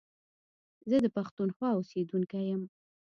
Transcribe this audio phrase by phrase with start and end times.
[0.89, 2.61] زه د پښتونخوا اوسېدونکی يم